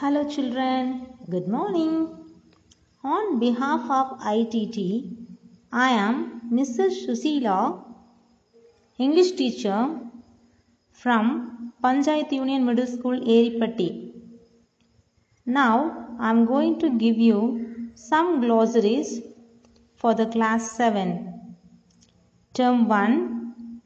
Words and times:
Hello, 0.00 0.20
children. 0.32 1.08
Good 1.28 1.48
morning. 1.48 1.94
On 3.02 3.40
behalf 3.40 3.86
of 3.90 4.20
ITT, 4.32 4.76
I 5.72 5.88
am 5.90 6.42
Mrs. 6.52 6.98
Suseela, 7.04 7.82
English 8.96 9.32
teacher 9.32 9.98
from 10.92 11.72
Panchayat 11.82 12.30
Union 12.30 12.64
Middle 12.64 12.86
School, 12.86 13.18
Eripatti. 13.18 14.12
Now, 15.44 16.06
I 16.20 16.30
am 16.30 16.46
going 16.46 16.78
to 16.78 16.90
give 16.96 17.18
you 17.18 17.90
some 17.96 18.40
glossaries 18.40 19.20
for 19.96 20.14
the 20.14 20.26
class 20.26 20.70
7. 20.76 21.56
Term 22.54 22.86
1, 22.86 23.82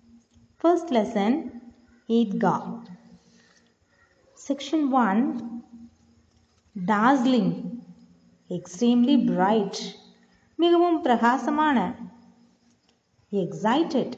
first 0.58 0.90
lesson, 0.90 1.62
Eidgah. 2.10 2.86
Section 4.34 4.90
1 4.90 5.61
dazzling 6.86 7.52
extremely 8.50 9.16
bright 9.26 9.80
மிகவும் 10.58 11.00
பிரகாசமான 11.02 11.78
excited 13.32 14.14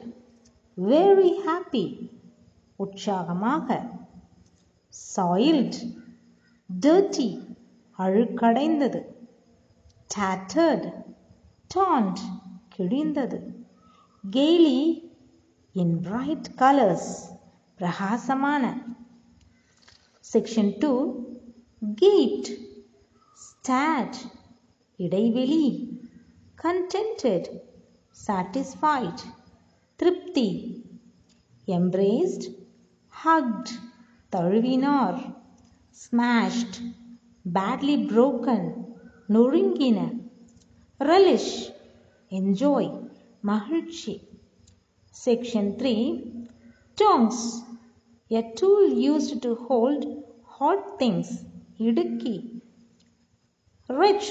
very 0.77 1.31
happy 1.45 1.85
உற்சாகமாக 2.75 3.77
soiled 5.15 5.77
dirty 6.81 7.29
அழுக்கடைந்தது 7.97 9.01
tattered 10.15 10.87
டாண்ட் 11.75 12.21
கிழிந்தது 12.77 13.39
gaily 14.31 14.79
in 15.71 15.99
bright 15.99 16.47
colours 16.57 17.11
பிரகாசமான. 17.79 18.63
Section 20.33 20.73
two 20.79 20.91
gate 21.84 22.50
start 23.46 24.18
இடைவெளி 24.98 25.66
contented 26.58 27.48
satisfied 28.16 29.22
திருப்தி 30.00 30.48
embraced 31.68 32.46
hugged 33.14 33.72
தழுவினார் 34.32 35.20
smashed 36.04 36.78
badly 37.44 37.98
broken 38.06 38.66
நொறுங்கின 39.28 39.98
relish 41.00 41.50
enjoy 42.32 42.88
மகிழ்ச்சி 43.42 44.12
section 45.14 45.70
three 45.76 45.94
tongs 46.98 47.38
a 48.30 48.42
tool 48.54 48.82
used 49.02 49.34
to 49.44 49.50
hold 49.66 50.02
hot 50.58 50.82
things 50.98 51.28
இடுக்கி 51.88 52.34
rich 53.88 54.28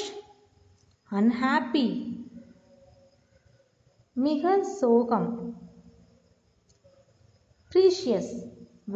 unhappy 1.11 1.87
மிக 4.15 4.53
சோகம் 4.79 5.29
precious 7.71 8.27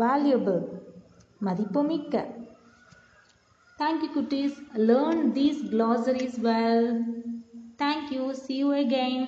valuable 0.02 0.61
மதிப்புமிக்க 1.47 2.16
thank 3.80 4.00
you 4.06 4.11
குட்டீஸ் 4.16 4.58
learn 4.89 5.19
these 5.39 5.59
glossaries 5.73 6.36
well 6.50 6.83
thank 7.81 8.03
you 8.16 8.25
see 8.44 8.59
you 8.64 8.72
again 8.86 9.19